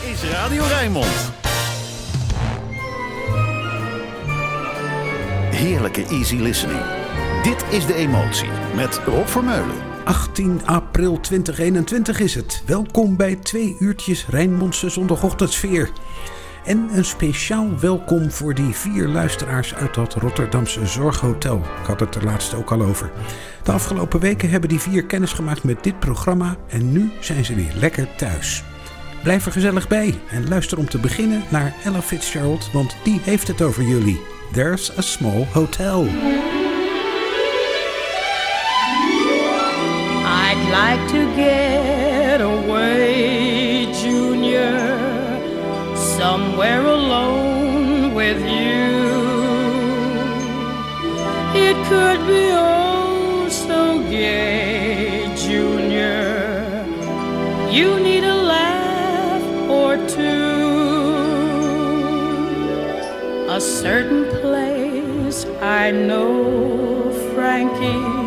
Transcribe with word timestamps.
is 0.00 0.22
Radio 0.30 0.62
Rijnmond. 0.64 1.32
Heerlijke 5.50 6.04
easy 6.06 6.36
listening. 6.36 6.80
Dit 7.42 7.64
is 7.70 7.86
De 7.86 7.94
Emotie 7.94 8.48
met 8.74 9.00
Rob 9.04 9.26
Vermeulen. 9.26 9.76
18 10.04 10.66
april 10.66 11.20
2021 11.20 12.20
is 12.20 12.34
het. 12.34 12.62
Welkom 12.66 13.16
bij 13.16 13.36
twee 13.36 13.76
uurtjes 13.78 14.26
Rijnmondse 14.28 14.88
zondagochtendsfeer. 14.88 15.90
En 16.64 16.88
een 16.92 17.04
speciaal 17.04 17.78
welkom 17.80 18.30
voor 18.30 18.54
die 18.54 18.74
vier 18.74 19.08
luisteraars 19.08 19.74
uit 19.74 19.94
dat 19.94 20.14
Rotterdamse 20.14 20.86
zorghotel. 20.86 21.58
Ik 21.58 21.86
had 21.86 22.00
het 22.00 22.14
er 22.14 22.24
laatst 22.24 22.54
ook 22.54 22.72
al 22.72 22.82
over. 22.82 23.10
De 23.62 23.72
afgelopen 23.72 24.20
weken 24.20 24.50
hebben 24.50 24.68
die 24.68 24.80
vier 24.80 25.04
kennis 25.04 25.32
gemaakt 25.32 25.64
met 25.64 25.84
dit 25.84 25.98
programma 25.98 26.56
en 26.68 26.92
nu 26.92 27.12
zijn 27.20 27.44
ze 27.44 27.54
weer 27.54 27.72
lekker 27.74 28.16
thuis. 28.16 28.64
Blijf 29.22 29.46
er 29.46 29.52
gezellig 29.52 29.88
bij 29.88 30.14
en 30.30 30.48
luister 30.48 30.78
om 30.78 30.88
te 30.88 30.98
beginnen 30.98 31.42
naar 31.48 31.74
Ella 31.84 32.02
Fitzgerald, 32.02 32.70
want 32.72 32.96
die 33.02 33.20
heeft 33.22 33.48
het 33.48 33.62
over 33.62 33.82
jullie. 33.82 34.20
There's 34.52 34.98
a 34.98 35.02
small 35.02 35.46
hotel. 35.52 36.06
I'd 40.24 40.62
like 40.70 41.06
to 41.08 41.26
get 41.34 42.40
away, 42.40 43.86
Junior, 43.92 44.98
somewhere 45.94 46.86
alone 46.86 48.14
with 48.14 48.38
you. 48.38 48.86
It 51.54 51.76
could 51.88 52.26
be 52.26 52.50
oh 52.52 53.48
so 53.48 53.98
gay, 54.10 55.28
Junior. 55.36 56.44
You 57.70 58.05
A 63.56 63.60
certain 63.60 64.24
place 64.42 65.46
I 65.62 65.90
know, 65.90 67.10
Frankie 67.34 68.26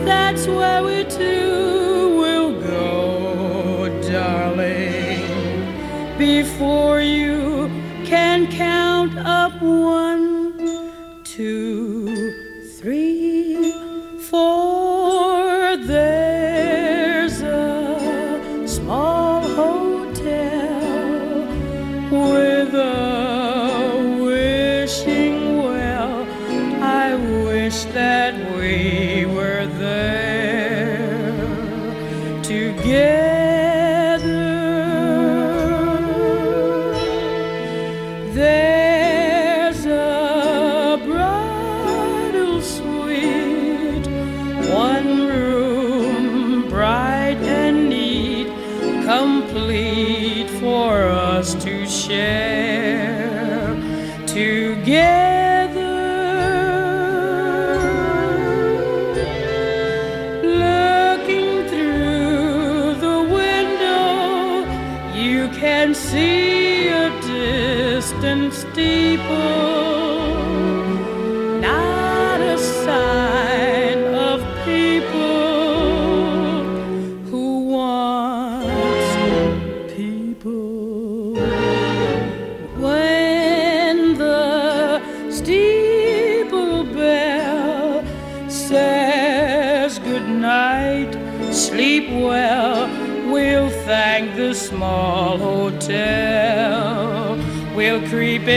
That's 0.04 0.48
where 0.48 0.84
we 0.84 1.06
two 1.06 2.18
will 2.18 2.60
go, 2.60 4.02
darling, 4.02 5.22
before 6.18 7.00
you 7.00 7.70
can 8.04 8.48
count 8.52 9.18
up 9.18 9.54
one, 9.62 10.13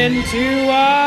into 0.07 0.71
our 0.71 1.06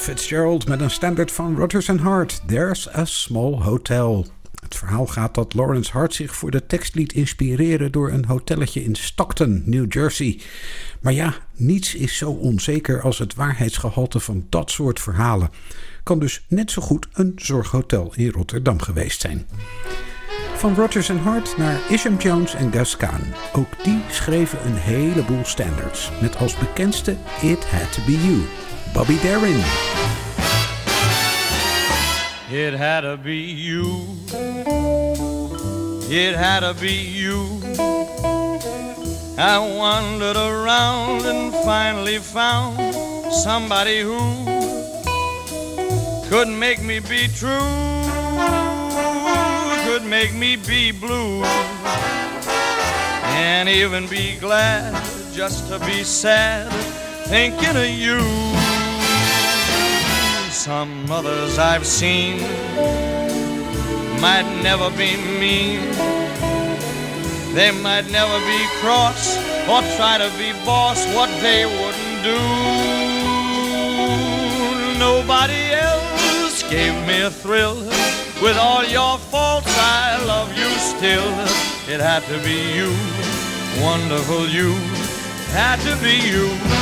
Fitzgerald 0.00 0.68
met 0.68 0.80
een 0.80 0.90
standaard 0.90 1.32
van 1.32 1.56
Rodgers 1.56 1.86
Hart. 1.86 2.40
There's 2.46 2.88
a 2.96 3.04
small 3.04 3.52
hotel. 3.52 4.26
Het 4.62 4.74
verhaal 4.76 5.06
gaat 5.06 5.34
dat 5.34 5.54
Lawrence 5.54 5.92
Hart 5.92 6.14
zich 6.14 6.36
voor 6.36 6.50
de 6.50 6.66
tekst 6.66 6.94
liet 6.94 7.12
inspireren 7.12 7.92
door 7.92 8.10
een 8.10 8.24
hotelletje 8.24 8.84
in 8.84 8.94
Stockton, 8.94 9.62
New 9.64 9.92
Jersey. 9.92 10.40
Maar 11.00 11.12
ja, 11.12 11.34
niets 11.56 11.94
is 11.94 12.16
zo 12.16 12.30
onzeker 12.30 13.02
als 13.02 13.18
het 13.18 13.34
waarheidsgehalte 13.34 14.20
van 14.20 14.46
dat 14.48 14.70
soort 14.70 15.00
verhalen. 15.00 15.50
Kan 16.02 16.18
dus 16.18 16.44
net 16.48 16.70
zo 16.70 16.82
goed 16.82 17.08
een 17.12 17.32
zorghotel 17.36 18.12
in 18.16 18.30
Rotterdam 18.30 18.80
geweest 18.80 19.20
zijn. 19.20 19.46
Van 20.56 20.74
Rodgers 20.74 21.08
Hart 21.08 21.56
naar 21.56 21.80
Isham 21.88 22.16
Jones 22.16 22.54
en 22.54 22.72
Gus 22.72 22.96
Kahn. 22.96 23.34
Ook 23.52 23.84
die 23.84 24.00
schreven 24.10 24.66
een 24.66 24.76
heleboel 24.76 25.44
standards. 25.44 26.10
Met 26.20 26.36
als 26.36 26.58
bekendste 26.58 27.16
It 27.42 27.64
Had 27.64 27.92
To 27.92 28.02
Be 28.06 28.26
You. 28.26 28.42
Bobby 28.92 29.18
Darin. 29.18 29.62
It 32.50 32.74
had 32.74 33.02
to 33.02 33.16
be 33.16 33.36
you. 33.36 34.06
It 36.10 36.34
had 36.34 36.60
to 36.60 36.74
be 36.74 36.92
you. 36.92 37.46
I 39.38 39.58
wandered 39.58 40.36
around 40.36 41.24
and 41.24 41.54
finally 41.64 42.18
found 42.18 42.94
somebody 43.32 44.00
who 44.00 44.18
could 46.28 46.48
make 46.48 46.82
me 46.82 46.98
be 46.98 47.28
true, 47.28 47.58
could 49.86 50.04
make 50.04 50.34
me 50.34 50.56
be 50.56 50.90
blue, 50.90 51.44
and 53.32 53.68
even 53.68 54.08
be 54.08 54.36
glad 54.38 54.92
just 55.32 55.68
to 55.68 55.78
be 55.86 56.02
sad 56.02 56.70
thinking 57.30 57.76
of 57.76 57.88
you. 57.88 58.79
Some 60.60 61.10
others 61.10 61.58
I've 61.58 61.86
seen 61.86 62.38
might 64.20 64.44
never 64.62 64.90
be 64.90 65.16
mean. 65.40 65.80
They 67.54 67.70
might 67.70 68.10
never 68.10 68.38
be 68.40 68.60
cross 68.82 69.38
or 69.66 69.80
try 69.96 70.18
to 70.18 70.30
be 70.36 70.52
boss 70.66 71.06
what 71.14 71.30
they 71.40 71.64
wouldn't 71.64 72.22
do. 72.22 72.38
Nobody 74.98 75.72
else 75.72 76.62
gave 76.68 76.92
me 77.06 77.22
a 77.22 77.30
thrill. 77.30 77.76
With 78.42 78.58
all 78.58 78.84
your 78.84 79.16
faults, 79.16 79.74
I 79.78 80.22
love 80.26 80.50
you 80.58 80.68
still. 80.92 81.30
It 81.88 82.00
had 82.00 82.22
to 82.24 82.38
be 82.44 82.58
you, 82.76 82.92
wonderful 83.82 84.46
you, 84.46 84.74
had 85.56 85.80
to 85.88 85.96
be 86.04 86.16
you. 86.28 86.79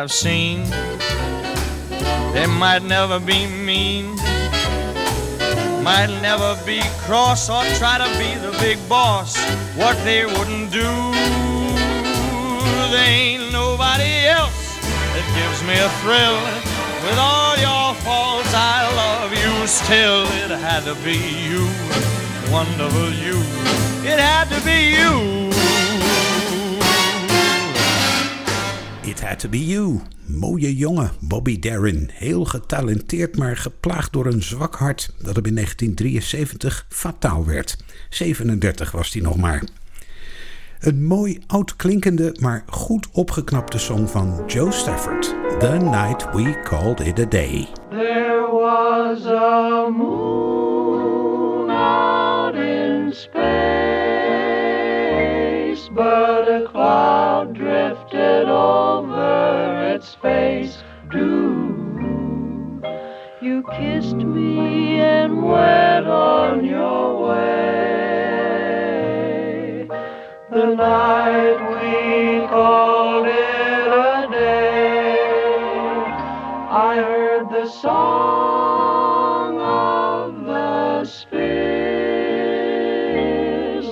I've 0.00 0.10
seen, 0.10 0.64
they 2.32 2.46
might 2.46 2.82
never 2.82 3.20
be 3.20 3.46
mean, 3.46 4.16
might 5.84 6.08
never 6.22 6.56
be 6.64 6.80
cross 7.04 7.50
or 7.50 7.62
try 7.76 7.98
to 7.98 8.08
be 8.16 8.32
the 8.40 8.56
big 8.60 8.78
boss. 8.88 9.36
What 9.76 10.02
they 10.04 10.24
wouldn't 10.24 10.72
do, 10.72 10.88
there 12.92 13.10
ain't 13.10 13.52
nobody 13.52 14.24
else 14.24 14.78
that 15.12 15.26
gives 15.36 15.60
me 15.68 15.76
a 15.76 15.90
thrill. 16.00 16.40
With 17.04 17.18
all 17.18 17.58
your 17.58 17.94
faults, 18.00 18.54
I 18.54 18.88
love 18.96 19.32
you 19.32 19.66
still. 19.66 20.24
It 20.40 20.50
had 20.64 20.84
to 20.84 20.94
be 21.04 21.20
you, 21.44 21.68
wonderful 22.50 23.12
you. 23.12 23.36
It 24.08 24.18
had 24.18 24.48
to 24.48 24.64
be 24.64 24.96
you. 24.96 25.59
It 29.20 29.26
Had 29.26 29.38
To 29.38 29.48
Be 29.48 29.66
You. 29.66 30.00
Mooie 30.26 30.76
jongen, 30.76 31.10
Bobby 31.20 31.58
Darin. 31.58 32.10
Heel 32.12 32.44
getalenteerd, 32.44 33.36
maar 33.36 33.56
geplaagd 33.56 34.12
door 34.12 34.26
een 34.26 34.42
zwak 34.42 34.74
hart 34.74 35.10
dat 35.18 35.36
hem 35.36 35.44
in 35.44 35.54
1973 35.54 36.86
fataal 36.88 37.46
werd. 37.46 37.76
37 38.08 38.90
was 38.90 39.12
hij 39.12 39.22
nog 39.22 39.36
maar. 39.36 39.62
Een 40.80 41.04
mooi 41.04 41.40
oud 41.46 41.76
klinkende, 41.76 42.36
maar 42.40 42.64
goed 42.66 43.08
opgeknapte 43.12 43.78
song 43.78 44.06
van 44.06 44.42
Joe 44.46 44.72
Stafford. 44.72 45.34
The 45.58 45.76
Night 45.76 46.34
We 46.34 46.60
Called 46.64 47.00
It 47.00 47.18
A 47.18 47.24
Day. 47.24 47.68
There 47.90 48.48
was 48.52 49.26
a 49.26 49.88
moon 49.88 51.70
out 51.70 52.54
in 52.54 53.12
space, 53.12 53.40
but 55.94 56.48
a 56.48 56.62
cloud 56.72 57.39
drifted 58.10 58.48
over 58.48 59.94
its 59.94 60.14
face. 60.16 60.82
Do 61.10 62.82
you 63.40 63.64
kissed 63.72 64.16
me 64.16 65.00
and 65.00 65.42
went 65.42 66.06
on 66.06 66.64
your 66.64 67.28
way? 67.28 67.86
The 70.50 70.74
night 70.74 71.58
we 71.70 72.46
called 72.48 73.26
it 73.26 73.32
a 73.32 74.28
day. 74.30 75.16
I 76.70 76.96
heard 76.96 77.48
the 77.50 77.68
song 77.68 79.60
of 79.60 80.44
the 80.44 81.04
spheres 81.04 81.50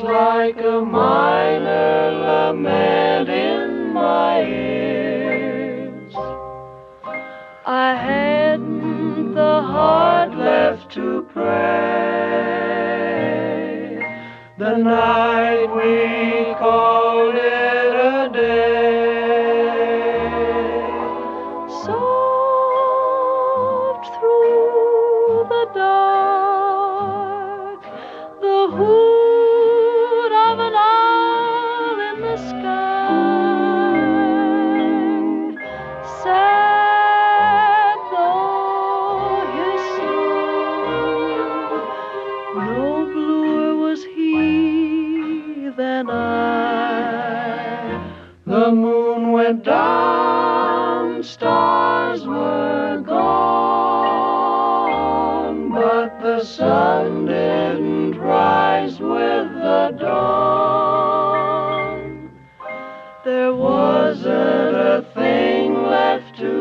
like 0.02 0.58
a 0.60 0.80
minor 0.80 2.10
lament 2.10 2.97
to 10.98 11.22
pray. 11.32 11.44
The 14.58 14.76
night 14.78 15.66
we 15.76 16.54
called 16.58 17.36
it 17.36 17.57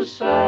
left 0.07 0.46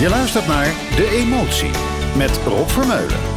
Je 0.00 0.08
luistert 0.08 0.46
naar 0.46 0.72
De 0.96 1.08
Emotie 1.10 1.70
met 2.16 2.40
Rob 2.46 2.68
Vermeulen. 2.68 3.33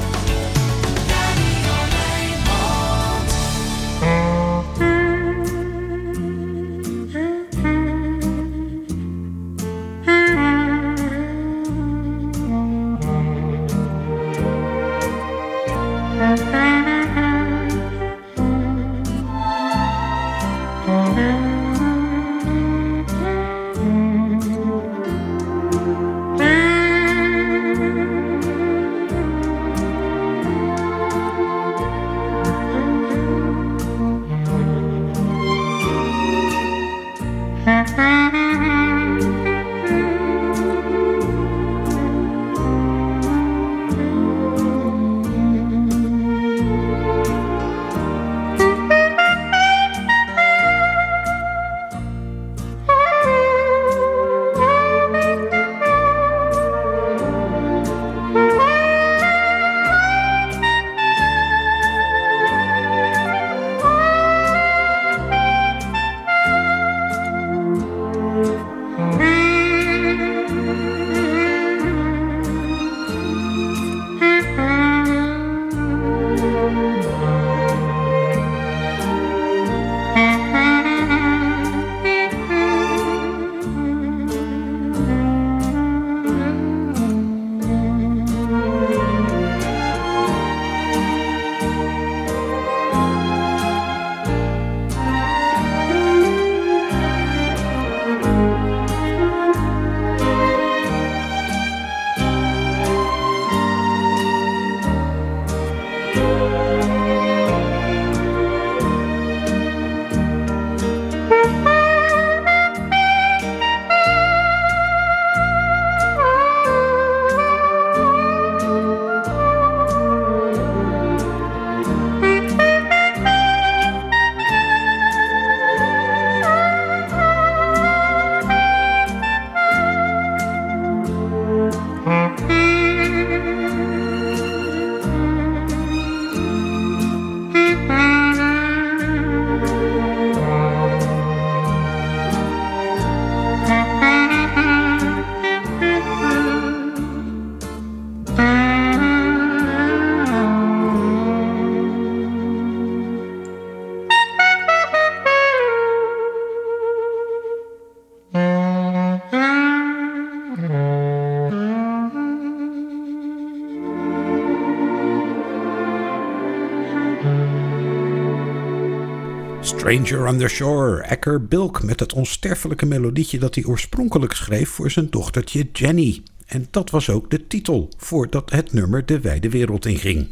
Stranger 169.87 170.27
on 170.27 170.37
the 170.37 170.47
Shore, 170.47 171.01
Ecker 171.01 171.45
Bilk 171.45 171.83
met 171.83 171.99
het 171.99 172.13
onsterfelijke 172.13 172.85
melodietje 172.85 173.39
dat 173.39 173.55
hij 173.55 173.63
oorspronkelijk 173.63 174.33
schreef 174.33 174.69
voor 174.69 174.91
zijn 174.91 175.09
dochtertje 175.09 175.67
Jenny. 175.73 176.23
En 176.45 176.67
dat 176.71 176.89
was 176.89 177.09
ook 177.09 177.29
de 177.29 177.47
titel 177.47 177.89
voordat 177.97 178.51
het 178.51 178.73
nummer 178.73 179.05
de 179.05 179.19
wijde 179.19 179.49
wereld 179.49 179.85
inging. 179.85 180.27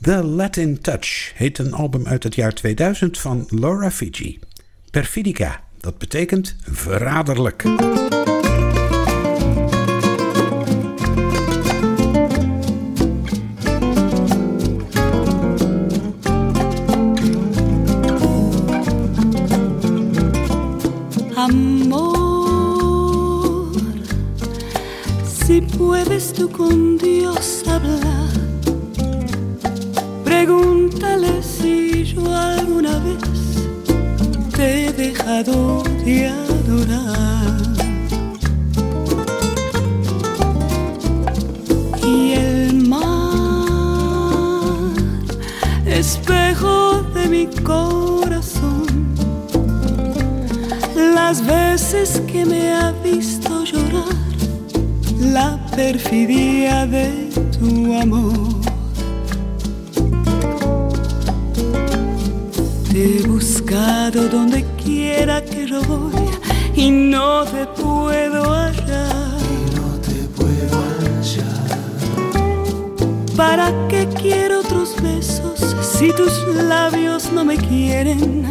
The 0.00 0.24
Latin 0.24 0.80
Touch 0.80 1.32
heet 1.34 1.58
een 1.58 1.72
album 1.72 2.06
uit 2.06 2.22
het 2.22 2.34
jaar 2.34 2.54
2000 2.54 3.18
van 3.18 3.46
Laura 3.50 3.90
Fiji. 3.90 4.38
Perfidica, 4.90 5.64
dat 5.80 5.98
betekent 5.98 6.56
verraderlijk. 6.62 7.64
Con 26.58 26.98
Dios 26.98 27.62
hablar, 27.68 28.32
pregúntale 30.24 31.40
si 31.40 32.02
yo 32.02 32.34
alguna 32.34 32.98
vez 32.98 33.68
te 34.56 34.86
he 34.86 34.92
dejado 34.92 35.84
de 36.04 36.26
adorar. 36.26 37.58
Y 42.04 42.32
el 42.32 42.88
mar, 42.88 43.12
espejo 45.86 47.02
de 47.14 47.28
mi 47.28 47.46
corazón, 47.62 49.14
las 51.14 51.46
veces 51.46 52.20
que 52.26 52.44
me 52.44 52.72
ha 52.72 52.90
visto 53.04 53.37
perfidia 55.78 56.86
de 56.88 57.30
tu 57.56 57.94
amor. 57.94 58.48
Te 62.90 63.00
he 63.04 63.22
buscado 63.22 64.28
donde 64.28 64.64
quiera 64.82 65.40
que 65.40 65.68
yo 65.68 65.80
voy 65.84 66.26
y 66.74 66.90
no 66.90 67.44
te 67.44 67.64
puedo 67.80 68.40
hallar. 68.52 69.38
no 69.78 69.88
te 70.06 70.18
puedo 70.36 70.76
hallar. 70.98 71.78
¿Para 73.36 73.66
qué 73.88 74.08
quiero 74.20 74.60
otros 74.62 75.00
besos 75.00 75.76
si 75.80 76.12
tus 76.12 76.34
labios 76.64 77.32
no 77.32 77.44
me 77.44 77.56
quieren 77.56 78.50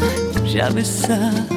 ya 0.53 0.69
besar? 0.69 1.56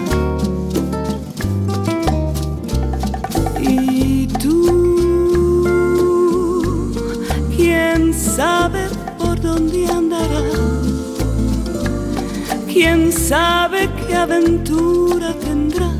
¿Quién 13.11 13.23
sabe 13.23 13.91
qué 14.07 14.15
aventura 14.15 15.35
tendrás? 15.35 15.97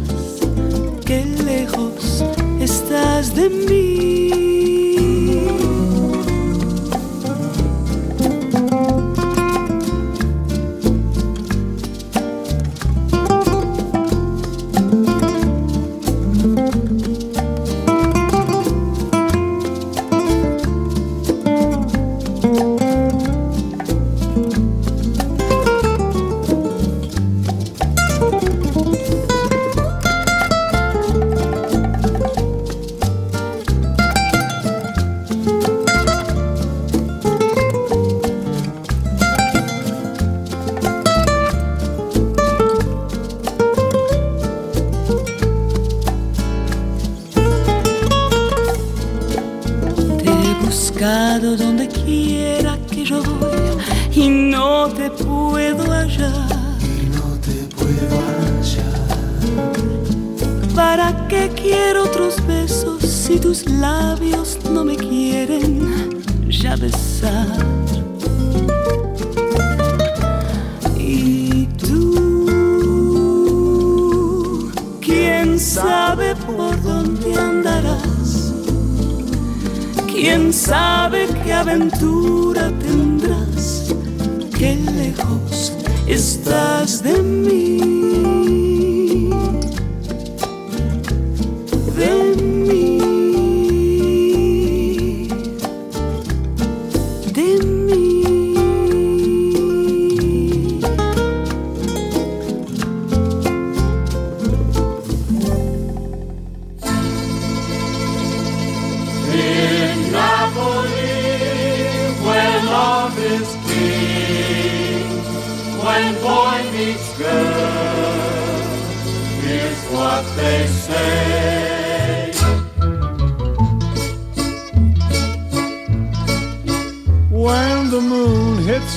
Qué 1.05 1.25
lejos 1.45 2.25
estás 2.61 3.35
de 3.35 3.51
mí. 3.51 3.80
Sabe 80.61 81.27
qué 81.43 81.55
aventura 81.55 82.71
tendrás, 82.79 83.95
qué 84.59 84.77
lejos 84.77 85.73
estás 86.07 87.03
de 87.03 87.23
mí. 87.23 88.70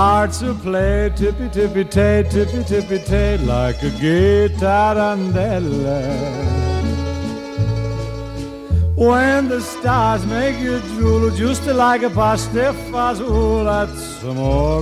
Hearts 0.00 0.40
will 0.40 0.54
play 0.54 1.12
tippy 1.14 1.50
tippy 1.50 1.84
tay, 1.84 2.22
tippy 2.22 2.64
tippy 2.64 3.00
tay, 3.00 3.36
like 3.36 3.82
a 3.82 3.90
tarantella. 4.60 6.00
When 8.94 9.48
the 9.48 9.60
stars 9.60 10.24
make 10.24 10.58
you 10.58 10.80
drool, 10.92 11.28
just 11.36 11.66
like 11.66 12.02
a 12.02 12.08
pasta 12.08 12.72
fazool, 12.90 13.64
that's 13.66 14.22
amore. 14.22 14.80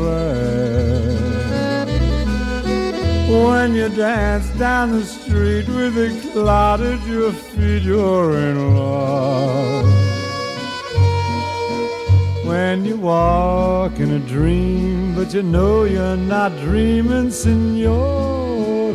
When 3.42 3.74
you 3.74 3.88
dance 3.88 4.48
down 4.50 4.92
the 4.92 5.04
street 5.04 5.66
with 5.66 5.98
a 5.98 6.30
cloud 6.30 6.80
at 6.80 7.04
your 7.08 7.32
feet, 7.32 7.82
you're 7.82 8.38
in 8.38 8.76
love. 8.76 10.07
When 12.48 12.86
you 12.86 12.96
walk 12.96 14.00
in 14.00 14.10
a 14.12 14.18
dream, 14.20 15.14
but 15.14 15.34
you 15.34 15.42
know 15.42 15.84
you're 15.84 16.16
not 16.16 16.50
dreaming, 16.62 17.30
signore. 17.30 18.94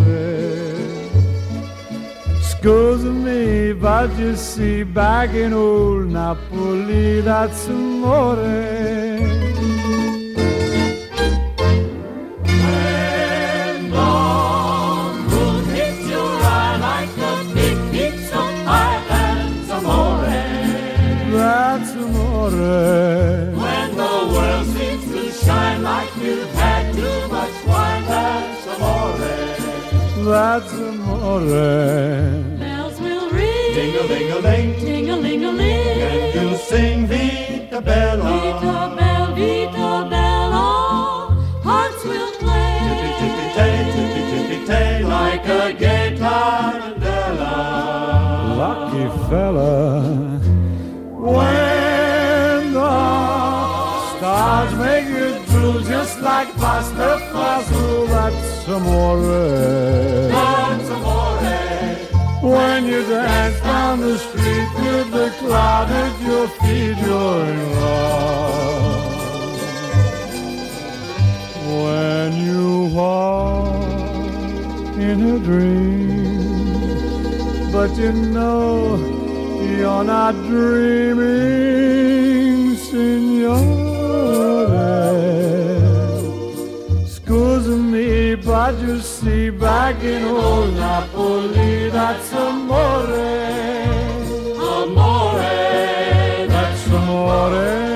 Scusa 2.49 3.13
me, 3.13 3.73
but 3.73 4.09
you 4.17 4.35
see, 4.35 4.81
back 4.81 5.35
in 5.35 5.53
old 5.53 6.07
Napoli, 6.07 7.21
that's 7.21 7.67
amore. 7.67 9.02
That's. 31.23 32.59
Bells 32.59 32.99
will 32.99 33.29
ring, 33.31 33.73
Ding-a-ling-a-ling, 33.77 34.69
ding-a-ling-a-ling. 34.79 36.01
and 36.11 36.35
you'll 36.35 36.57
sing 36.57 37.07
Vita 37.07 37.79
Bella. 37.81 38.23
Vita 38.23 38.95
bell, 38.97 39.25
vita 39.35 39.91
bella, 40.13 40.67
hearts 41.63 42.03
will 42.09 42.31
play. 42.43 42.71
Tippy-tippy-tay, 42.87 43.75
tippy-tippy-tay, 43.93 45.03
like 45.03 45.45
a 45.47 45.73
gay 45.73 46.07
tarantella. 46.19 47.55
Lucky 48.63 49.05
fella. 49.29 49.73
When 51.35 52.73
the 52.73 52.95
stars 54.17 54.73
make 54.75 55.07
you 55.07 55.29
drool 55.47 55.79
just 55.93 56.19
like 56.19 56.49
pasta 56.57 57.09
fazool, 57.31 58.07
that's 58.07 58.52
amore. 58.67 59.21
That's 60.29 60.89
amore. 60.89 61.23
When 62.43 62.85
you 62.85 63.01
dance 63.07 63.59
down 63.61 64.01
the 64.01 64.17
street 64.17 64.69
with 64.75 65.11
the 65.11 65.29
cloud 65.39 65.89
at 65.89 66.21
your 66.21 66.47
feet, 66.49 66.97
you're 66.97 67.45
in 67.45 67.71
love. 67.79 69.13
When 71.83 72.29
you 72.45 72.65
walk 72.93 73.73
in 74.97 75.17
a 75.35 75.39
dream, 75.39 76.51
but 77.71 77.95
you 77.95 78.11
know 78.11 78.97
you're 79.77 80.03
not 80.03 80.35
dreaming, 80.47 81.95
signore. 82.75 83.82
See, 89.01 89.49
back 89.49 90.03
in 90.03 90.23
old 90.25 90.75
Napoli, 90.75 91.89
that's 91.89 92.33
amore. 92.33 93.07
Amore, 94.59 96.47
that's 96.47 96.87
Amore. 96.87 97.91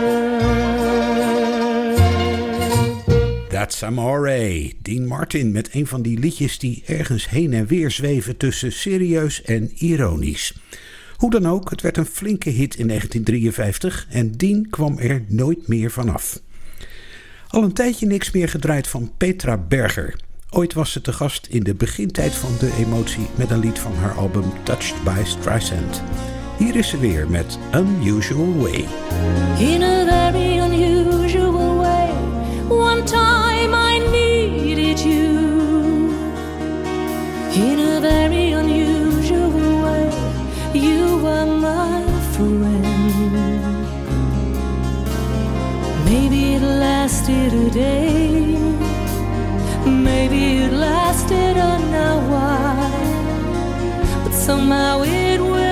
That's 3.50 3.84
Amore, 3.84 4.74
Dean 4.82 5.06
Martin 5.06 5.52
met 5.52 5.70
een 5.74 5.88
van 5.88 6.02
die 6.02 6.20
liedjes 6.20 6.60
die 6.60 6.84
ergens 6.86 7.30
heen 7.30 7.54
en 7.54 7.68
weer 7.68 7.92
zweven 7.92 8.38
tussen 8.38 8.72
serieus 8.72 9.42
en 9.42 9.72
ironisch. 9.76 10.54
Hoe 11.16 11.30
dan 11.30 11.46
ook, 11.46 11.70
het 11.70 11.82
werd 11.82 11.98
een 11.98 12.06
flinke 12.06 12.50
hit 12.50 12.76
in 12.76 12.88
1953 12.88 14.08
en 14.10 14.32
Dean 14.32 14.68
kwam 14.70 14.98
er 14.98 15.24
nooit 15.28 15.68
meer 15.68 15.92
vanaf. 15.92 16.40
Al 17.48 17.64
een 17.64 17.74
tijdje 17.74 18.06
niks 18.06 18.32
meer 18.32 18.50
gedraaid 18.50 18.88
van 18.88 19.12
Petra 19.18 19.58
Berger. 19.58 20.26
Ooit 20.50 20.74
was 20.74 20.92
ze 20.92 21.02
te 21.02 21.14
gast 21.14 21.48
in 21.50 21.64
de 21.64 21.76
begintijd 21.76 22.36
van 22.36 22.52
de 22.60 22.74
emotie 22.78 23.28
met 23.36 23.52
een 23.52 23.60
lied 23.60 23.80
van 23.80 23.96
haar 23.96 24.18
album 24.18 24.44
Touched 24.64 25.04
by 25.04 25.22
Streisand. 25.24 26.04
Hier 26.58 26.76
is 26.76 26.90
ze 26.90 26.98
weer 27.00 27.30
met 27.30 27.58
Unusual 27.76 28.54
Way. 28.58 28.86
In 29.60 29.84
a 29.84 30.06
very 30.06 30.58
unusual 30.58 31.78
way, 31.78 32.10
one 32.70 33.04
time 33.04 33.74
I 33.74 34.10
needed 34.12 35.00
you. 35.04 35.46
In 37.54 37.80
a 37.80 38.00
very 38.00 38.52
unusual 38.52 39.82
way, 39.82 40.10
you 40.74 41.22
were 41.22 41.46
my 41.46 42.02
friend. 42.32 42.86
Maybe 46.04 46.54
it 46.56 46.62
lasted 46.62 47.54
a 47.54 47.70
day, 47.70 48.67
maybe 50.18 50.64
it 50.64 50.74
lasted 50.74 51.56
an 51.72 51.84
hour, 51.94 52.90
but 54.24 54.34
somehow 54.34 55.04
it 55.04 55.40
will 55.40 55.67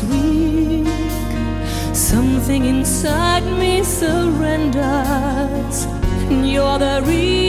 weak. 0.00 0.86
Something 1.92 2.64
inside 2.64 3.44
me 3.60 3.82
surrenders. 3.82 5.76
You're 6.30 6.78
the 6.78 7.02
reason 7.04 7.41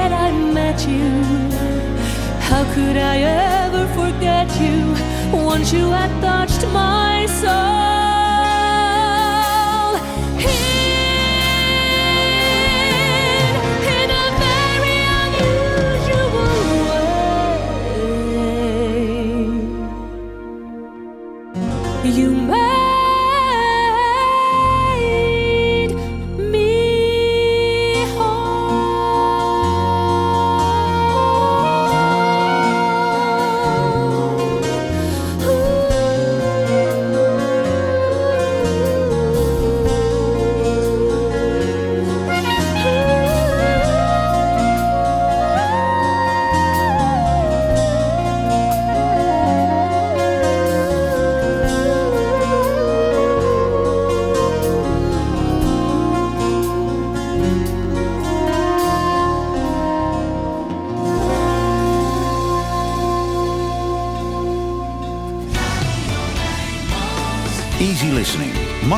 that 0.00 0.12
I 0.26 0.30
met 0.58 0.78
you. 0.94 1.08
How 2.48 2.62
could 2.74 2.96
I 2.96 3.16
ever 3.64 3.84
forget 3.98 4.48
you 4.64 4.78
once 5.52 5.72
you 5.72 5.86
had 5.98 6.12
touched 6.22 6.62
my 6.72 7.26
soul? 7.40 7.89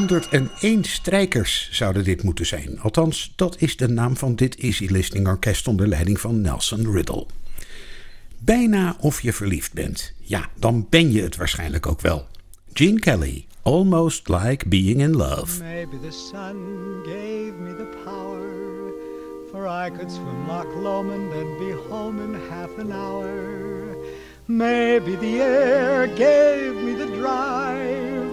...101 0.00 0.80
strijkers 0.80 1.68
zouden 1.72 2.04
dit 2.04 2.22
moeten 2.22 2.46
zijn. 2.46 2.80
Althans, 2.80 3.32
dat 3.36 3.56
is 3.60 3.76
de 3.76 3.88
naam 3.88 4.16
van 4.16 4.34
dit 4.34 4.56
Easy 4.56 4.86
Listening 4.90 5.26
Orkest 5.26 5.68
onder 5.68 5.88
leiding 5.88 6.20
van 6.20 6.40
Nelson 6.40 6.92
Riddle. 6.92 7.26
Bijna 8.38 8.96
of 9.00 9.20
je 9.20 9.32
verliefd 9.32 9.72
bent. 9.72 10.12
Ja, 10.18 10.48
dan 10.58 10.86
ben 10.90 11.12
je 11.12 11.22
het 11.22 11.36
waarschijnlijk 11.36 11.86
ook 11.86 12.00
wel. 12.00 12.26
Gene 12.72 12.98
Kelly, 12.98 13.46
Almost 13.62 14.28
Like 14.28 14.68
Being 14.68 15.00
in 15.00 15.16
Love. 15.16 15.62
Maybe 15.62 15.98
the 16.00 16.10
sun 16.10 16.56
gave 17.04 17.52
me 17.58 17.74
the 17.76 17.88
power, 18.04 18.92
for 19.50 19.66
I 19.66 19.90
could 19.90 20.10
swim 20.10 20.46
Loch 20.46 20.74
Lomond 20.82 21.32
and 21.32 21.58
be 21.58 21.74
home 21.88 22.22
in 22.22 22.40
half 22.48 22.78
an 22.78 22.92
hour. 22.92 23.96
Maybe 24.46 25.16
the 25.16 25.40
air 25.42 26.06
gave 26.06 26.74
me 26.82 26.94
the 26.94 27.06
drive, 27.06 28.29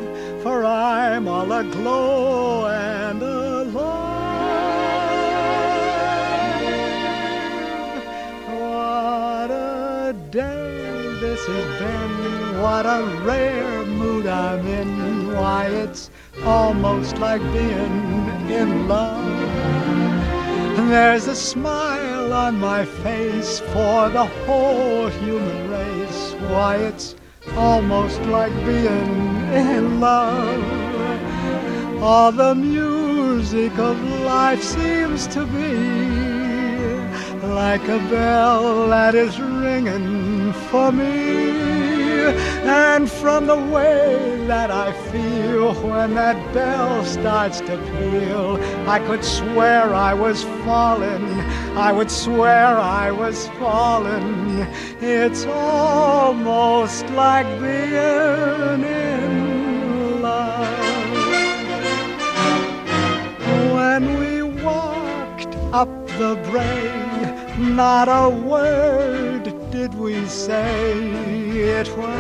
for 0.47 0.63
I'm 0.63 1.27
all 1.27 1.51
aglow 1.51 2.67
and 2.67 3.21
alive. 3.21 3.75
What 8.59 9.51
a 9.51 10.15
day 10.31 11.17
this 11.19 11.45
has 11.45 11.67
been, 11.81 12.61
what 12.61 12.85
a 12.85 12.99
rare 13.25 13.83
mood 13.85 14.25
I'm 14.25 14.65
in. 14.65 15.33
Why, 15.35 15.65
it's 15.65 16.09
almost 16.45 17.17
like 17.17 17.41
being 17.51 18.49
in 18.59 18.87
love. 18.87 19.25
There's 20.87 21.27
a 21.27 21.35
smile 21.35 22.31
on 22.31 22.57
my 22.57 22.85
face 23.03 23.59
for 23.73 24.07
the 24.17 24.27
whole 24.45 25.07
human 25.09 25.69
race. 25.69 26.21
Why, 26.51 26.77
it's 26.77 27.15
almost 27.55 28.21
like 28.23 28.53
being 28.65 29.51
in 29.53 29.99
love. 29.99 30.63
All 32.01 32.31
the 32.31 32.53
music 32.53 33.77
of 33.77 34.01
life 34.21 34.61
seems 34.61 35.27
to 35.27 35.45
be 35.45 35.77
like 37.47 37.83
a 37.87 37.99
bell 38.09 38.87
that 38.89 39.15
is 39.15 39.39
ringing 39.39 40.53
for 40.69 40.91
me. 40.91 41.46
And 42.27 43.09
from 43.09 43.47
the 43.47 43.57
way 43.57 44.45
that 44.47 44.71
I 44.71 44.91
feel 45.11 45.73
when 45.89 46.15
that 46.15 46.37
bell 46.53 47.05
starts 47.05 47.59
to 47.61 47.77
peal, 47.77 48.57
I 48.87 48.99
could 48.99 49.23
swear 49.23 49.93
I 49.93 50.13
was 50.13 50.43
falling. 50.65 51.25
I 51.77 51.91
would 51.91 52.11
swear 52.11 52.77
I 52.77 53.11
was 53.11 53.47
falling. 53.59 54.67
It's 55.01 55.45
almost 55.45 57.05
like 57.11 57.47
being 57.59 58.83
in 58.83 60.21
love. 60.21 60.67
When 63.73 64.19
we 64.19 64.43
walked 64.63 65.55
up 65.71 66.07
the 66.17 66.35
brae, 66.49 67.57
not 67.57 68.07
a 68.09 68.29
word 68.29 69.36
did 69.89 69.99
we 69.99 70.25
say. 70.25 70.99
It 71.79 71.87
was 71.97 72.17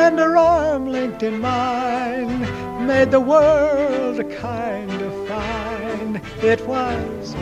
and 0.00 0.18
her 0.18 0.36
arm 0.36 0.86
linked 0.86 1.22
in 1.22 1.40
mine 1.40 2.40
made 2.86 3.10
the 3.10 3.20
world 3.20 4.20
a 4.20 4.36
kind 4.36 5.00
of 5.00 5.28
fine. 5.28 6.20
It 6.42 6.66
was 6.66 7.34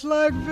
almost 0.00 0.04
like 0.04 0.51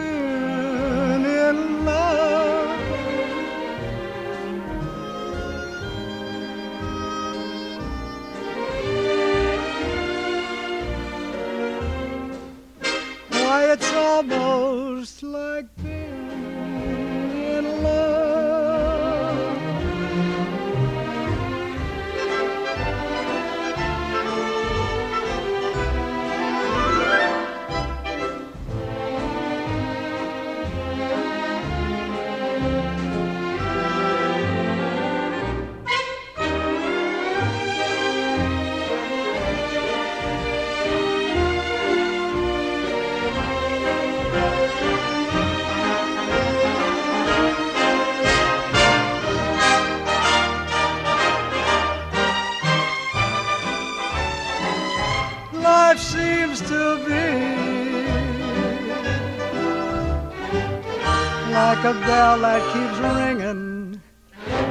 like 61.83 61.97
a 61.97 62.01
bell 62.01 62.39
that 62.41 62.61
keeps 62.75 62.99
ringing 62.99 64.01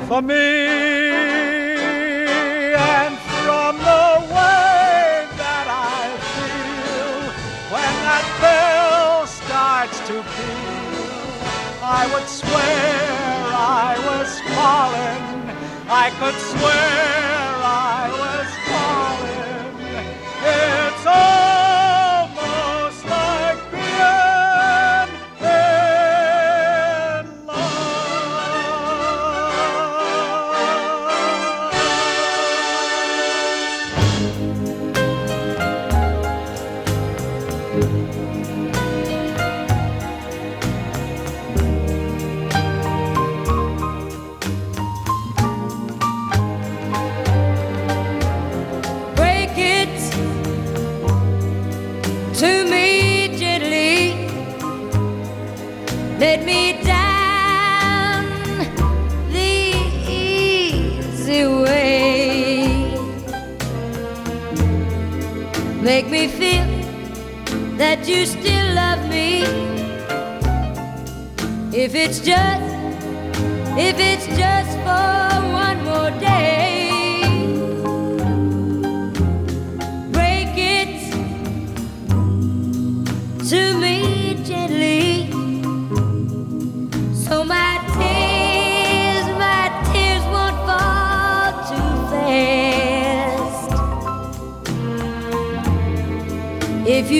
for 0.07 0.21
me. 0.21 0.35
And 2.77 3.17
from 3.17 3.77
the 3.77 4.09
way 4.29 5.25
that 5.41 5.67
I 5.69 6.05
feel 6.35 7.17
when 7.73 7.93
that 8.05 8.25
bell 8.41 9.25
starts 9.25 9.97
to 10.07 10.21
peal, 10.33 11.33
I 11.81 12.05
would 12.13 12.27
swear 12.27 12.99
I 13.57 13.97
was 14.09 14.29
falling. 14.53 15.23
I 15.89 16.11
could 16.19 16.37
swear 16.53 17.41
I 17.65 18.05
was 18.21 18.49
falling. 18.69 19.73
It's 20.45 21.05
almost 21.07 21.38
you 68.09 68.25
still 68.25 68.73
love 68.73 69.07
me. 69.07 69.43
If 71.71 71.93
it's 71.93 72.19
just, 72.19 72.75
if 73.77 73.95
it's 73.99 74.25
just 74.35 74.71
for 74.85 75.29
one 75.53 75.83
more 75.85 76.11
day 76.19 76.78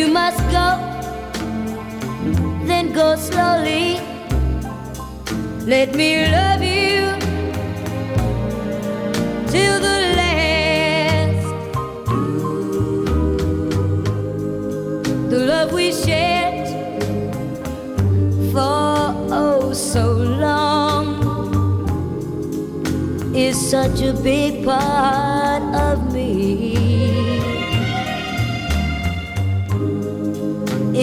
must 0.10 0.40
go 0.52 0.90
then 2.70 2.92
go 2.94 3.16
slowly. 3.16 4.00
Let 5.66 5.94
me 5.96 6.28
love 6.32 6.62
you 6.62 7.02
till 9.52 9.80
the 9.88 9.98
last. 10.20 11.46
The 15.30 15.40
love 15.52 15.74
we 15.74 15.92
shared 15.92 16.68
for 18.52 19.14
oh 19.32 19.74
so 19.74 20.14
long 20.46 21.06
is 23.36 23.58
such 23.70 24.02
a 24.02 24.14
big 24.14 24.66
part 24.66 25.29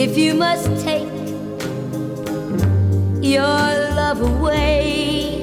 If 0.09 0.17
you 0.17 0.35
must 0.35 0.67
take 0.85 1.09
your 3.21 3.43
love 3.43 4.23
away, 4.23 5.36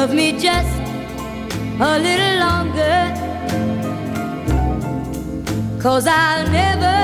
Love 0.00 0.14
me 0.14 0.32
just 0.32 0.80
a 1.78 1.98
little 1.98 2.36
longer. 2.46 3.00
Cause 5.78 6.06
I'll 6.06 6.48
never, 6.50 6.96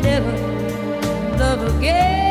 never 0.00 1.36
love 1.36 1.76
again. 1.76 2.27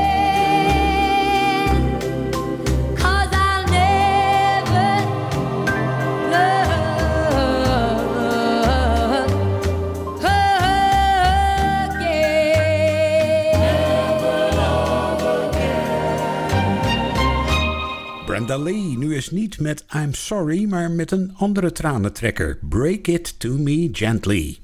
Brenda 18.37 18.63
Lee, 18.63 18.97
nu 18.97 19.15
eens 19.15 19.29
niet 19.29 19.59
met 19.59 19.85
I'm 19.95 20.13
Sorry, 20.13 20.65
maar 20.69 20.91
met 20.91 21.11
een 21.11 21.31
andere 21.35 21.71
tranentrekker. 21.71 22.59
Break 22.61 23.07
It 23.07 23.39
To 23.39 23.57
Me 23.57 23.89
Gently. 23.91 24.57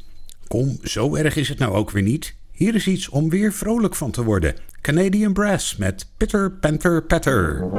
Kom, 0.48 0.78
zo 0.84 1.16
erg 1.16 1.36
is 1.36 1.50
het 1.50 1.60
nou 1.60 1.74
ook 1.74 1.92
weer 1.92 2.04
niet. 2.04 2.36
Hier 2.52 2.76
is 2.76 2.88
iets 2.88 3.10
om 3.10 3.30
weer 3.30 3.54
vrolijk 3.54 3.96
van 3.96 4.12
te 4.12 4.24
worden. 4.24 4.56
Canadian 4.82 5.34
Brass 5.34 5.76
met 5.76 6.08
Pitter 6.18 6.52
Panther 6.52 7.04
Patter. 7.04 7.70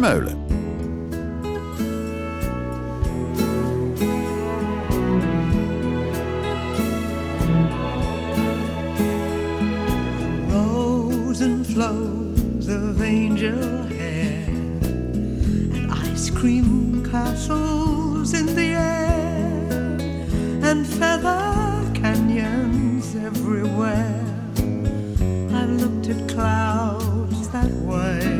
Vermeulen. 0.00 0.38
And 11.42 11.66
flows 11.66 12.68
of 12.68 13.00
angel 13.00 13.84
hair 13.84 14.44
and 14.46 15.90
ice 15.90 16.28
cream 16.28 17.02
castles 17.10 18.34
in 18.34 18.44
the 18.44 18.74
air 18.74 19.96
and 20.68 20.86
feather 20.86 21.90
canyons 21.94 23.16
everywhere. 23.16 24.22
I've 25.54 25.70
looked 25.80 26.10
at 26.10 26.28
clouds 26.28 27.48
that 27.48 27.72
way 27.88 28.39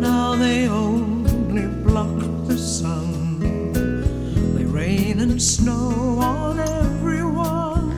now 0.00 0.34
they 0.36 0.68
only 0.68 1.66
block 1.84 2.18
the 2.46 2.58
sun. 2.58 3.72
They 4.54 4.64
rain 4.64 5.20
and 5.20 5.40
snow 5.40 6.18
on 6.20 6.60
everyone. 6.60 7.92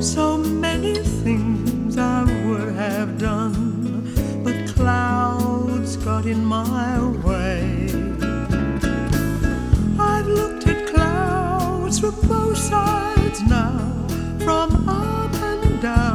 So 0.00 0.36
many 0.38 0.94
things 1.24 1.98
I 1.98 2.24
would 2.46 2.74
have 2.74 3.18
done, 3.18 4.12
but 4.44 4.68
clouds 4.74 5.96
got 5.96 6.26
in 6.26 6.44
my 6.44 7.00
way. 7.24 7.88
I've 9.98 10.26
looked 10.26 10.66
at 10.68 10.86
clouds 10.86 11.98
from 11.98 12.14
both 12.28 12.58
sides 12.58 13.42
now, 13.42 14.06
from 14.38 14.88
up 14.88 15.34
and 15.34 15.82
down. 15.82 16.13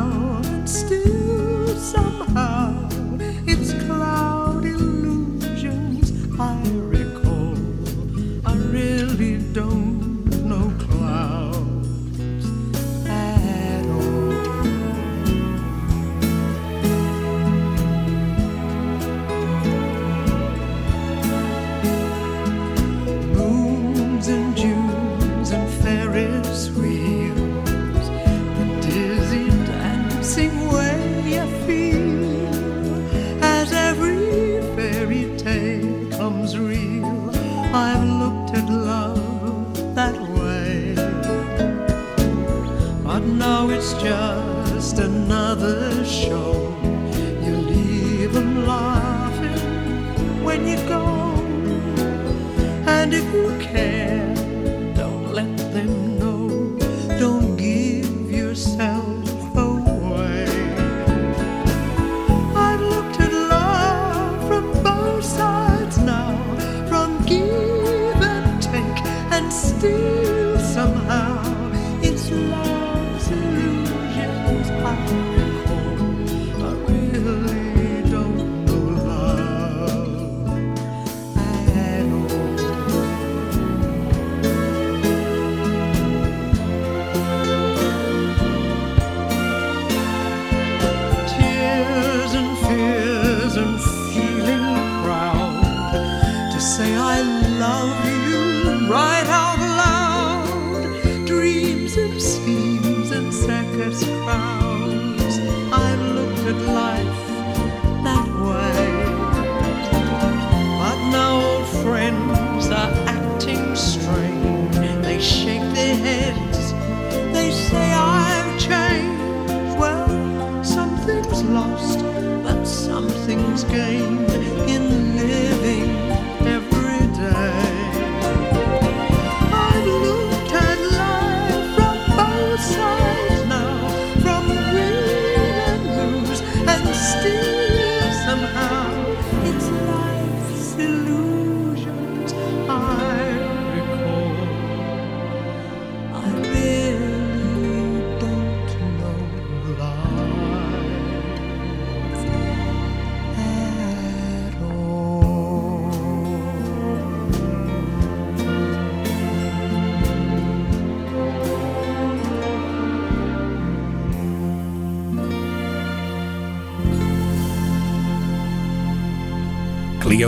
just 43.99 44.38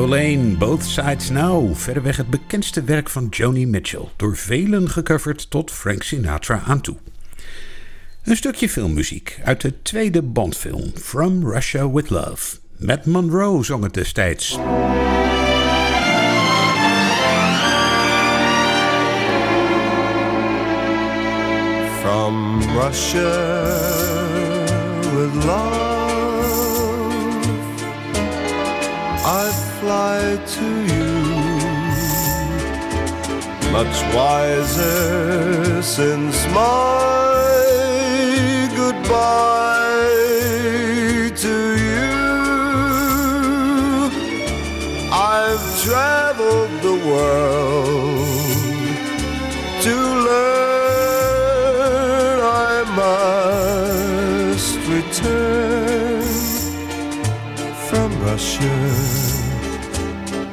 Lane, 0.07 0.57
Both 0.57 0.83
Sides 0.83 1.29
Now, 1.29 1.75
verreweg 1.75 2.17
het 2.17 2.29
bekendste 2.29 2.83
werk 2.83 3.09
van 3.09 3.27
Joni 3.29 3.65
Mitchell, 3.67 4.07
door 4.15 4.35
velen 4.35 4.89
gecoverd 4.89 5.49
tot 5.49 5.71
Frank 5.71 6.03
Sinatra 6.03 6.61
aan 6.65 6.81
toe. 6.81 6.97
Een 8.23 8.35
stukje 8.35 8.69
filmmuziek 8.69 9.39
uit 9.43 9.61
de 9.61 9.81
tweede 9.81 10.21
Bondfilm 10.21 10.91
From 10.95 11.51
Russia 11.51 11.91
With 11.91 12.09
Love. 12.09 12.57
Matt 12.77 13.05
Monroe 13.05 13.65
zong 13.65 13.83
het 13.83 13.93
destijds. 13.93 14.59
From 22.01 22.61
Russia 22.61 23.39
with 25.15 25.43
love, 25.43 25.79
fly 29.81 30.21
to 30.45 30.67
you, 30.93 31.11
much 33.77 33.97
wiser 34.13 35.81
since 35.81 36.37
my 36.53 37.49
goodbye 38.75 40.13
to 41.45 41.55
you. 41.87 42.13
I've 45.11 45.65
traveled 45.85 46.73
the 46.87 46.97
world 47.09 48.29
to 49.85 49.95
learn 50.27 51.61
I 52.69 52.75
must 53.01 54.73
return 54.95 56.21
from 57.89 58.09
Russia 58.21 59.40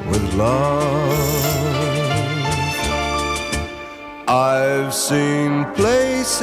with 0.09 0.33
love. 0.35 1.69
I've 4.27 4.93
seen 4.93 5.65
places, 5.73 6.39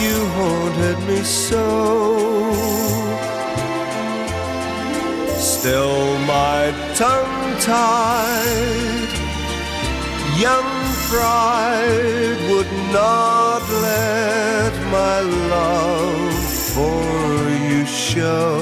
you 0.00 0.16
haunted 0.36 0.98
me 1.08 1.20
so. 1.22 1.66
Still, 5.38 6.18
my 6.20 6.72
tongue 6.94 7.56
tied, 7.60 8.79
young 10.40 10.72
pride 11.10 12.40
would 12.48 12.72
not 12.90 13.62
let 13.88 14.72
my 14.90 15.20
love 15.50 16.32
for 16.74 17.02
you 17.68 17.84
show. 17.84 18.56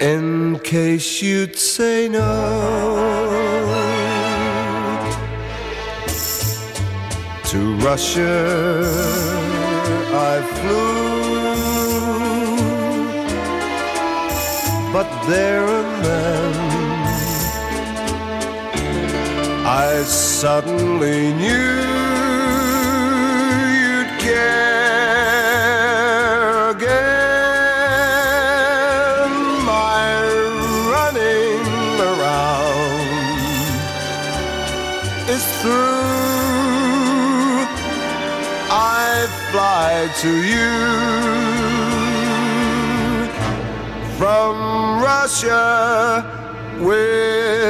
In 0.00 0.58
case 0.60 1.20
you'd 1.20 1.58
say 1.58 2.08
no. 2.08 2.28
To 7.50 7.58
Russia 7.88 8.36
I 10.32 10.34
flew, 10.56 11.28
but 14.92 15.08
there 15.26 15.77
I 19.80 20.02
suddenly 20.02 21.32
knew 21.34 21.78
you'd 23.78 24.10
care 24.18 25.70
again. 26.70 26.90
My 29.64 30.08
running 30.94 31.62
around 32.10 33.06
is 35.30 35.44
through. 35.60 36.02
I 38.68 39.28
fly 39.52 39.92
to 40.22 40.32
you 40.52 40.74
from 44.18 44.54
Russia 45.00 45.66
with 46.80 47.67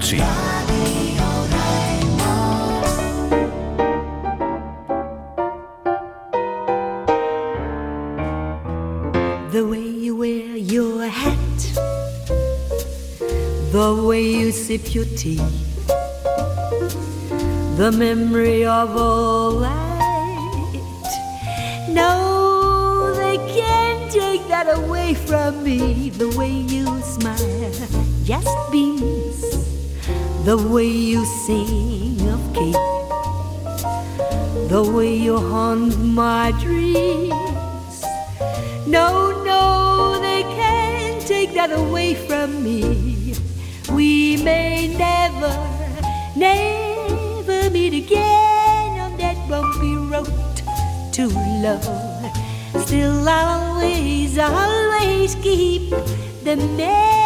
emotie. 0.00 0.20
The 9.52 9.66
way 9.66 9.80
you 9.80 10.16
wear 10.16 10.56
your 10.56 11.06
hat, 11.06 11.58
the 13.72 14.04
way 14.06 14.22
you 14.22 14.52
sip 14.52 14.94
your 14.94 15.04
tea, 15.16 15.42
the 17.76 17.92
memory 17.92 18.64
of 18.64 18.96
all 18.96 19.58
that. 19.60 19.80
No, 21.88 23.12
they 23.16 23.36
can't 23.52 24.10
take 24.12 24.46
that 24.48 24.66
away 24.78 25.14
from 25.14 25.64
me. 25.64 26.10
The 26.10 26.28
way 26.38 26.52
you 26.52 26.86
smile 27.02 27.72
just 28.22 28.48
beams, 28.70 29.42
the 30.44 30.56
way 30.56 30.86
you 30.86 31.24
sing 31.26 32.18
of 32.28 32.40
Kate, 32.54 32.72
the 34.70 34.82
way 34.82 35.14
you 35.14 35.36
haunt 35.36 35.98
my 35.98 36.52
dreams. 36.52 38.02
No, 38.86 39.44
no, 39.44 40.18
they 40.20 40.42
can't 40.44 41.20
take 41.26 41.52
that 41.52 41.70
away 41.72 42.14
from 42.14 42.64
me. 42.64 43.34
We 43.92 44.42
may 44.42 44.88
never, 44.96 45.52
never 46.34 47.70
meet 47.70 47.92
again 47.92 48.98
on 48.98 49.18
that 49.18 49.36
bumpy 49.46 49.96
road 49.96 50.56
to 51.12 51.28
love. 51.62 52.86
Still, 52.86 53.28
I'll 53.28 53.74
always, 53.74 54.38
always 54.38 55.34
keep 55.34 55.90
the 56.44 56.56
memory 56.56 57.19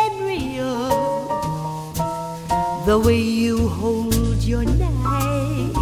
the 2.87 2.99
way 2.99 3.19
you 3.19 3.69
hold 3.69 4.43
your 4.45 4.63
knife, 4.63 5.73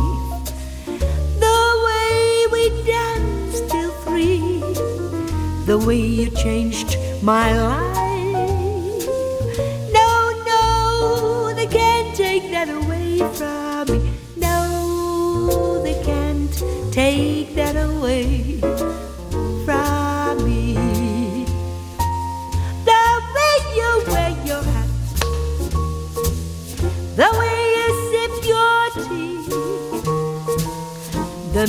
the 1.41 1.63
way 1.87 2.47
we 2.53 2.83
danced 2.85 3.69
till 3.69 3.91
three 4.05 4.61
the 5.67 5.79
way 5.79 5.97
you 5.97 6.31
changed 6.31 6.97
my 7.23 7.57
life. 7.61 7.92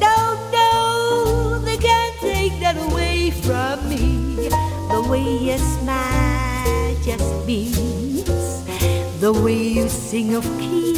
No, 0.00 0.16
no, 0.52 1.60
they 1.64 1.76
can't 1.76 2.16
take 2.20 2.58
that 2.58 2.76
away 2.76 3.30
from 3.30 3.88
me. 3.88 4.48
The 4.90 5.00
way 5.08 5.22
you 5.22 5.56
smile 5.58 6.96
just 7.04 7.46
beams, 7.46 8.24
the 9.20 9.32
way 9.32 9.56
you 9.56 9.88
sing 9.88 10.34
of 10.34 10.44
key, 10.58 10.94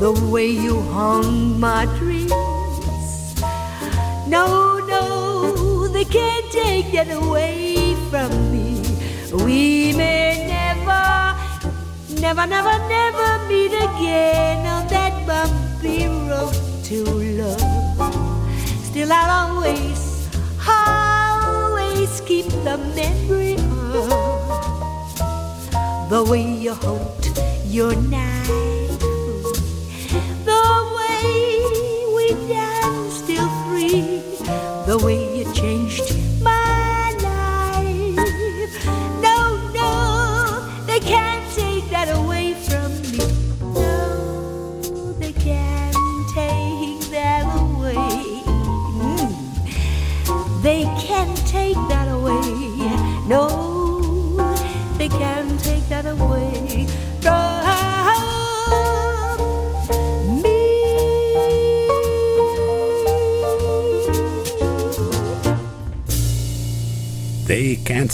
the 0.00 0.12
way 0.28 0.48
you 0.48 0.80
haunt 0.90 1.58
my 1.58 1.86
dreams. 1.98 2.32
No, 4.26 4.78
no, 4.88 5.86
they 5.86 6.04
can't 6.04 6.50
take 6.50 6.90
that 6.92 7.10
away 7.10 7.94
from 8.10 8.30
me. 8.50 8.82
We 9.44 9.92
may 9.92 10.37
never, 10.37 10.37
never, 12.20 12.46
never, 12.46 12.78
never 12.88 13.46
meet 13.48 13.72
again 13.72 14.66
on 14.66 14.86
that 14.88 15.26
bumpy 15.26 16.06
road 16.06 16.54
to 16.84 17.04
love. 17.04 17.60
Still, 18.84 19.12
I'll 19.12 19.54
always, 19.54 20.28
always 20.66 22.20
keep 22.22 22.46
the 22.64 22.78
memory 22.96 23.54
of 23.54 24.10
the 26.10 26.24
way 26.24 26.42
you 26.42 26.74
hold 26.74 27.26
your 27.66 27.94
knife, 27.94 28.37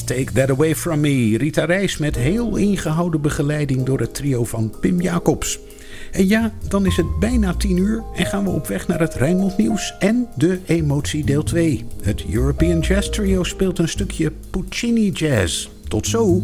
Take 0.05 0.33
That 0.33 0.51
Away 0.51 0.75
From 0.75 1.01
Me. 1.01 1.37
Rita 1.37 1.65
Reis 1.65 1.99
met 1.99 2.17
heel 2.17 2.57
ingehouden 2.57 3.21
begeleiding 3.21 3.85
door 3.85 4.01
het 4.01 4.15
trio 4.15 4.45
van 4.45 4.75
Pim 4.81 5.01
Jacobs. 5.01 5.59
En 6.13 6.29
ja, 6.29 6.53
dan 6.69 6.87
is 6.87 6.97
het 6.97 7.19
bijna 7.19 7.55
10 7.55 7.77
uur 7.77 8.03
en 8.15 8.27
gaan 8.27 8.45
we 8.45 8.51
op 8.51 8.67
weg 8.67 8.89
naar 8.89 9.01
het 9.01 9.15
Rijnmond 9.15 9.57
Nieuws 9.57 9.95
en 9.99 10.29
de 10.37 10.61
Emotie 10.67 11.25
deel 11.25 11.43
2. 11.43 11.85
Het 12.03 12.25
European 12.33 12.81
Jazz 12.81 13.09
Trio 13.11 13.43
speelt 13.43 13.79
een 13.79 13.89
stukje 13.89 14.33
Puccini 14.51 15.11
Jazz. 15.11 15.69
Tot 15.89 16.07
zo! 16.07 16.43